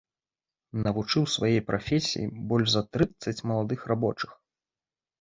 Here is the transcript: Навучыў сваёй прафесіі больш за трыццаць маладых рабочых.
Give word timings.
Навучыў 0.87 1.23
сваёй 1.35 1.59
прафесіі 1.69 2.31
больш 2.55 2.67
за 2.75 2.85
трыццаць 2.93 3.39
маладых 3.53 3.79
рабочых. 3.97 4.29